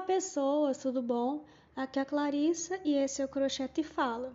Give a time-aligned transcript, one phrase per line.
[0.00, 1.44] Olá pessoas, tudo bom?
[1.76, 4.32] Aqui é a Clarissa e esse é o Crochete Fala.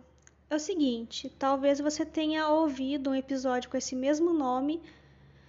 [0.48, 4.80] É o seguinte, talvez você tenha ouvido um episódio com esse mesmo nome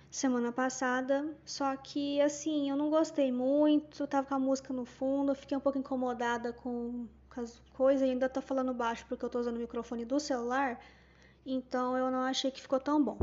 [0.10, 5.36] semana passada, só que assim, eu não gostei muito, tava com a música no fundo,
[5.36, 9.30] fiquei um pouco incomodada com, com as coisas e ainda tô falando baixo porque eu
[9.30, 10.84] tô usando o microfone do celular,
[11.46, 13.20] então eu não achei que ficou tão bom.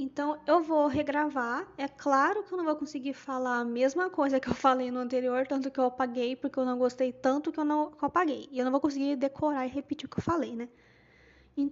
[0.00, 1.66] Então eu vou regravar.
[1.76, 5.00] É claro que eu não vou conseguir falar a mesma coisa que eu falei no
[5.00, 8.06] anterior, tanto que eu apaguei, porque eu não gostei tanto que eu não que eu
[8.06, 8.48] apaguei.
[8.52, 10.68] E eu não vou conseguir decorar e repetir o que eu falei, né?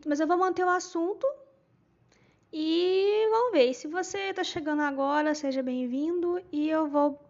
[0.04, 1.24] Mas eu vou manter o assunto
[2.52, 3.72] e vamos ver.
[3.74, 7.20] Se você está chegando agora, seja bem-vindo e eu vou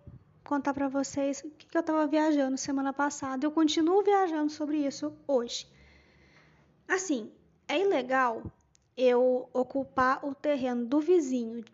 [0.45, 3.45] contar para vocês o que, que eu estava viajando semana passada.
[3.45, 5.69] Eu continuo viajando sobre isso hoje.
[6.89, 7.31] Assim,
[7.69, 8.51] é ilegal
[8.97, 11.65] eu ocupar o terreno do vizinho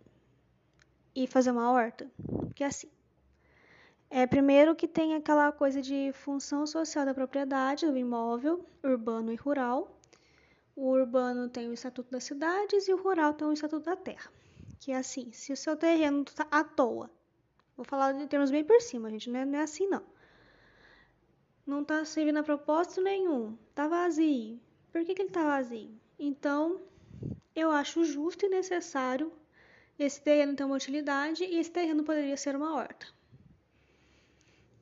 [1.14, 2.10] e fazer uma horta?
[2.26, 2.90] Porque assim,
[4.14, 9.36] é primeiro que tem aquela coisa de função social da propriedade do imóvel, urbano e
[9.36, 9.98] rural.
[10.76, 14.30] O urbano tem o Estatuto das Cidades e o rural tem o Estatuto da Terra.
[14.78, 17.10] Que é assim, se o seu terreno está à toa,
[17.74, 20.02] vou falar em termos bem por cima, gente, não é, não é assim não.
[21.64, 24.60] Não está servindo a propósito nenhum, está vazio.
[24.92, 25.90] Por que, que ele está vazio?
[26.18, 26.82] Então,
[27.54, 29.32] eu acho justo e necessário
[29.98, 33.06] esse terreno ter uma utilidade e esse terreno poderia ser uma horta.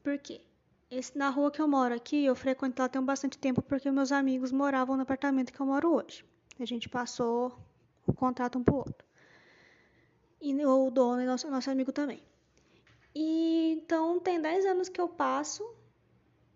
[0.03, 0.41] Por quê?
[0.91, 4.11] Esse, na rua que eu moro aqui, eu frequento lá tem bastante tempo porque meus
[4.11, 6.25] amigos moravam no apartamento que eu moro hoje.
[6.59, 7.57] A gente passou
[8.07, 9.07] o contrato um pro outro.
[10.41, 12.23] E o dono e nosso, nosso amigo também.
[13.15, 15.63] E então tem 10 anos que eu passo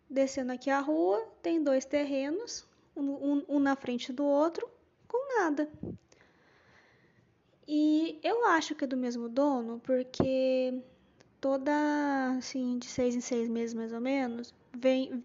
[0.09, 4.69] descendo aqui a rua, tem dois terrenos, um, um, um na frente do outro,
[5.15, 5.69] com nada.
[7.69, 10.83] E eu acho que é do mesmo dono, porque
[11.41, 11.73] toda,
[12.37, 15.23] assim, de seis em seis meses mais ou menos, vem,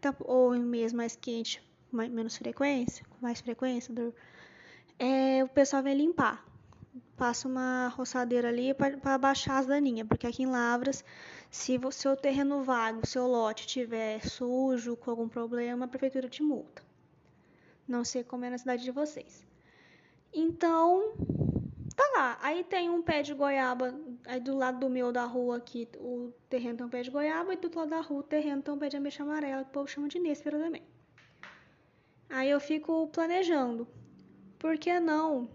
[0.00, 1.62] tá, ou em mês mais quente,
[1.92, 4.14] mais, menos frequência, com mais frequência, do,
[4.98, 6.44] é, o pessoal vem limpar.
[7.16, 11.04] Passa uma roçadeira ali para baixar as daninhas, porque aqui em Lavras,
[11.50, 16.42] se o seu terreno vago, seu lote tiver sujo, com algum problema, a prefeitura te
[16.42, 16.89] multa.
[17.90, 19.44] Não sei como é na cidade de vocês.
[20.32, 21.12] Então,
[21.96, 22.38] tá lá.
[22.40, 23.92] Aí tem um pé de goiaba,
[24.26, 27.52] aí do lado do meu da rua aqui, o terreno tem um pé de goiaba,
[27.52, 29.70] e do outro lado da rua o terreno tem um pé de ameixa amarela, que
[29.70, 30.84] o povo chama de néspera também.
[32.28, 33.88] Aí eu fico planejando.
[34.56, 35.48] Por que não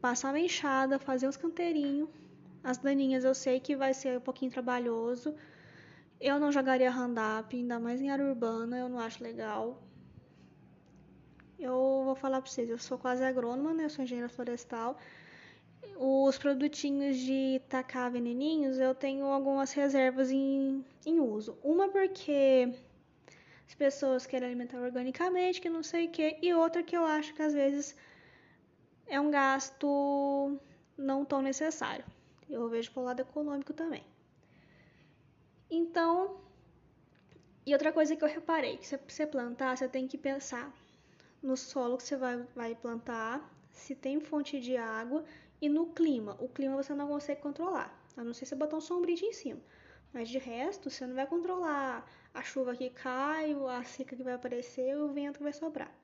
[0.00, 2.08] passar uma enxada, fazer uns canteirinhos?
[2.64, 5.34] As daninhas eu sei que vai ser um pouquinho trabalhoso.
[6.18, 9.82] Eu não jogaria hand-up, ainda mais em área urbana, eu não acho legal.
[11.60, 13.84] Eu vou falar para vocês, eu sou quase agrônoma, né?
[13.84, 14.96] Eu sou engenheira florestal
[16.02, 21.58] os produtinhos de tacar veneninhos, eu tenho algumas reservas em, em uso.
[21.62, 22.72] Uma porque
[23.68, 27.34] as pessoas querem alimentar organicamente, que não sei o que, e outra que eu acho
[27.34, 27.94] que às vezes
[29.06, 30.58] é um gasto
[30.96, 32.04] não tão necessário.
[32.48, 34.04] Eu vejo pelo lado econômico também.
[35.70, 36.40] Então,
[37.66, 40.72] e outra coisa que eu reparei, que você plantar, você tem que pensar
[41.42, 45.24] no solo que você vai, vai plantar, se tem fonte de água
[45.60, 48.80] e no clima, o clima você não consegue controlar, a não ser se botar um
[48.80, 49.60] sombrio em cima.
[50.12, 54.34] Mas de resto, você não vai controlar a chuva que cai, a seca que vai
[54.34, 55.94] aparecer, o vento que vai sobrar.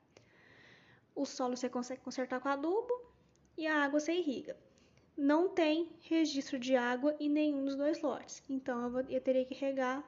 [1.13, 2.93] O solo você consegue consertar com adubo
[3.57, 4.55] e a água você irriga.
[5.17, 9.43] Não tem registro de água em nenhum dos dois lotes, então eu, vou, eu teria
[9.43, 10.03] que regar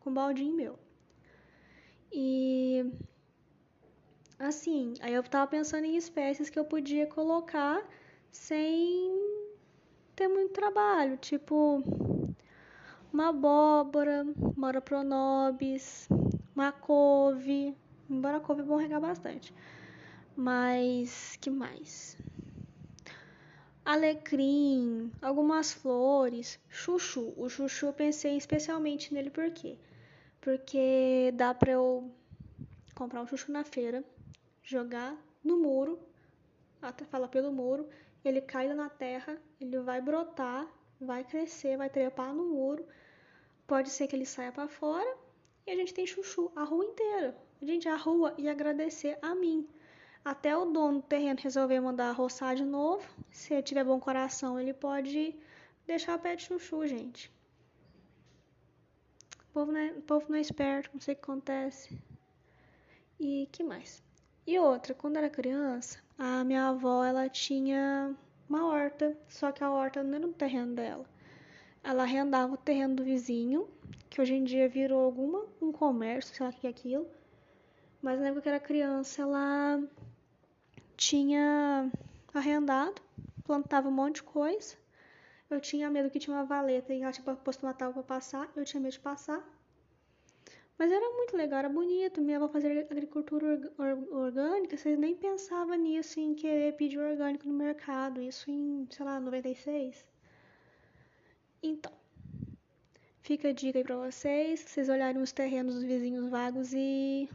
[0.00, 0.78] com baldinho meu.
[2.10, 2.90] E
[4.38, 7.82] assim, aí eu tava pensando em espécies que eu podia colocar
[8.30, 9.12] sem
[10.14, 11.82] ter muito trabalho, tipo
[13.12, 16.08] uma abóbora, mora pronobis,
[16.54, 17.76] uma couve,
[18.10, 19.54] embora a couve é bom regar bastante.
[20.36, 22.16] Mas que mais?
[23.84, 27.32] Alecrim, algumas flores, chuchu.
[27.36, 29.78] O chuchu eu pensei especialmente nele por quê?
[30.40, 32.10] Porque dá para eu
[32.94, 34.02] comprar um chuchu na feira,
[34.64, 36.00] jogar no muro,
[36.82, 37.88] até falar pelo muro
[38.24, 40.66] ele cai na terra, ele vai brotar,
[41.00, 42.86] vai crescer, vai trepar no muro.
[43.66, 45.16] Pode ser que ele saia para fora
[45.66, 47.36] e a gente tem chuchu a rua inteira.
[47.60, 49.68] A gente a rua e agradecer a mim.
[50.24, 53.06] Até o dono do terreno resolver mandar roçar de novo.
[53.30, 55.36] Se ele tiver bom coração, ele pode
[55.86, 57.30] deixar o pé de chuchu, gente.
[59.50, 61.96] O povo não é, o povo não é esperto, não sei o que acontece.
[63.20, 64.02] E que mais?
[64.46, 68.14] E outra, quando era criança, a minha avó ela tinha
[68.48, 71.06] uma horta, só que a horta não era no terreno dela.
[71.82, 73.68] ela arrendava o terreno do vizinho,
[74.10, 77.06] que hoje em dia virou alguma um comércio, sei lá o que é aquilo.
[78.02, 79.82] Mas na época que era criança, ela
[80.96, 81.90] tinha
[82.34, 83.00] arrendado,
[83.44, 84.76] plantava um monte de coisa.
[85.48, 88.50] Eu tinha medo que tinha uma valeta e ela tinha posto uma tábua para passar,
[88.56, 89.42] eu tinha medo de passar.
[90.78, 92.20] Mas era muito legal, era bonito.
[92.20, 93.72] Minha avó fazia agricultura
[94.10, 98.20] orgânica, você nem pensava nisso, em querer pedir orgânico no mercado.
[98.20, 100.06] Isso em, sei lá, 96.
[101.62, 101.92] Então,
[103.22, 107.28] fica a dica aí pra vocês, vocês olharem os terrenos dos vizinhos vagos e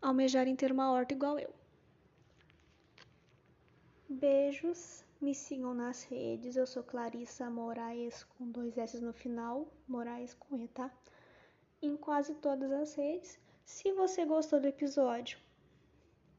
[0.00, 1.54] almejarem ter uma horta igual eu.
[4.08, 6.56] Beijos, me sigam nas redes.
[6.56, 10.90] Eu sou Clarissa Moraes com dois S no final, Moraes com E, tá?
[11.80, 13.38] Em quase todas as redes.
[13.64, 15.38] Se você gostou do episódio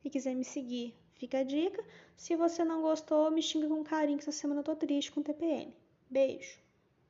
[0.03, 1.83] e quiser me seguir, fica a dica.
[2.15, 5.21] Se você não gostou, me xinga com carinho que essa semana eu tô triste com
[5.21, 5.75] TPM.
[6.09, 6.68] Beijo!